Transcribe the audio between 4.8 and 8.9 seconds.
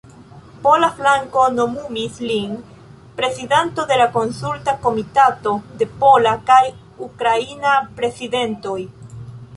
Komitato de Pola kaj Ukraina Prezidentoj.